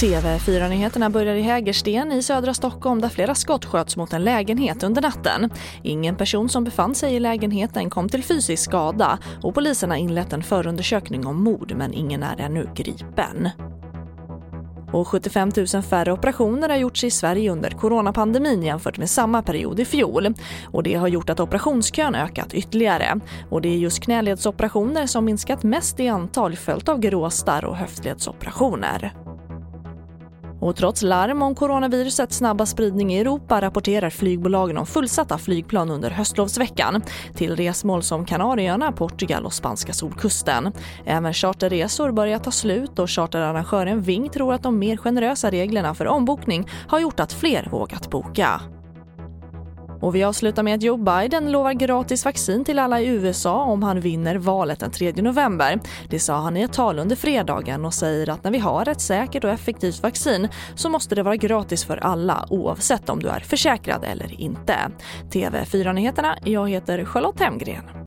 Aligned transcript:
TV4-nyheterna 0.00 1.10
börjar 1.10 1.34
i 1.34 1.42
Hägersten 1.42 2.12
i 2.12 2.22
södra 2.22 2.54
Stockholm 2.54 3.00
där 3.00 3.08
flera 3.08 3.34
skott 3.34 3.64
sköts 3.64 3.96
mot 3.96 4.12
en 4.12 4.24
lägenhet 4.24 4.82
under 4.82 5.02
natten. 5.02 5.50
Ingen 5.82 6.16
person 6.16 6.48
som 6.48 6.64
befann 6.64 6.94
sig 6.94 7.14
i 7.14 7.20
lägenheten 7.20 7.90
kom 7.90 8.08
till 8.08 8.24
fysisk 8.24 8.64
skada 8.64 9.18
och 9.42 9.54
polisen 9.54 9.90
har 9.90 9.96
inlett 9.96 10.32
en 10.32 10.42
förundersökning 10.42 11.26
om 11.26 11.44
mord 11.44 11.72
men 11.76 11.94
ingen 11.94 12.22
är 12.22 12.40
ännu 12.40 12.68
gripen. 12.74 13.48
Och 14.92 15.08
75 15.08 15.50
000 15.74 15.82
färre 15.82 16.12
operationer 16.12 16.68
har 16.68 16.76
gjorts 16.76 17.04
i 17.04 17.10
Sverige 17.10 17.52
under 17.52 17.70
coronapandemin 17.70 18.62
jämfört 18.62 18.98
med 18.98 19.10
samma 19.10 19.42
period 19.42 19.80
i 19.80 19.84
fjol. 19.84 20.34
Och 20.64 20.82
det 20.82 20.94
har 20.94 21.08
gjort 21.08 21.30
att 21.30 21.40
operationskön 21.40 22.14
ökat 22.14 22.54
ytterligare. 22.54 23.20
Och 23.50 23.62
det 23.62 23.68
är 23.68 23.76
just 23.76 24.02
knäledsoperationer 24.02 25.06
som 25.06 25.24
minskat 25.24 25.62
mest 25.62 26.00
i 26.00 26.08
antal 26.08 26.56
följt 26.56 26.88
av 26.88 27.00
gråstarr 27.00 27.64
och 27.64 27.76
höftledsoperationer. 27.76 29.27
Och 30.60 30.76
trots 30.76 31.02
larm 31.02 31.42
om 31.42 31.54
coronavirusets 31.54 32.36
snabba 32.36 32.66
spridning 32.66 33.14
i 33.14 33.18
Europa 33.20 33.60
rapporterar 33.60 34.10
flygbolagen 34.10 34.78
om 34.78 34.86
fullsatta 34.86 35.38
flygplan 35.38 35.90
under 35.90 36.10
höstlovsveckan 36.10 37.02
till 37.34 37.56
resmål 37.56 38.02
som 38.02 38.24
Kanarieöarna, 38.24 38.92
Portugal 38.92 39.46
och 39.46 39.52
spanska 39.52 39.92
solkusten. 39.92 40.72
Även 41.06 41.34
charterresor 41.34 42.12
börjar 42.12 42.38
ta 42.38 42.50
slut 42.50 42.98
och 42.98 43.10
charterarrangören 43.10 44.02
Ving 44.02 44.28
tror 44.28 44.54
att 44.54 44.62
de 44.62 44.78
mer 44.78 44.96
generösa 44.96 45.50
reglerna 45.50 45.94
för 45.94 46.06
ombokning 46.06 46.68
har 46.88 46.98
gjort 47.00 47.20
att 47.20 47.32
fler 47.32 47.68
vågat 47.70 48.10
boka. 48.10 48.60
Och 50.00 50.14
vi 50.14 50.24
avslutar 50.24 50.62
med 50.62 50.74
att 50.74 50.82
Joe 50.82 50.96
Biden 50.96 51.52
lovar 51.52 51.72
gratis 51.72 52.24
vaccin 52.24 52.64
till 52.64 52.78
alla 52.78 53.00
i 53.00 53.06
USA 53.06 53.62
om 53.62 53.82
han 53.82 54.00
vinner 54.00 54.36
valet 54.36 54.80
den 54.80 54.90
3 54.90 55.12
november. 55.12 55.80
Det 56.10 56.18
sa 56.18 56.36
han 56.36 56.56
i 56.56 56.62
ett 56.62 56.72
tal 56.72 56.98
under 56.98 57.16
fredagen 57.16 57.84
och 57.84 57.94
säger 57.94 58.30
att 58.30 58.44
när 58.44 58.50
vi 58.50 58.58
har 58.58 58.88
ett 58.88 59.00
säkert 59.00 59.44
och 59.44 59.50
effektivt 59.50 60.02
vaccin 60.02 60.48
så 60.74 60.88
måste 60.88 61.14
det 61.14 61.22
vara 61.22 61.36
gratis 61.36 61.84
för 61.84 61.96
alla 61.96 62.46
oavsett 62.50 63.08
om 63.08 63.22
du 63.22 63.28
är 63.28 63.40
försäkrad 63.40 64.04
eller 64.04 64.40
inte. 64.40 64.76
TV4-nyheterna, 65.30 66.36
jag 66.44 66.70
heter 66.70 67.04
Charlotte 67.04 67.40
Hemgren. 67.40 67.97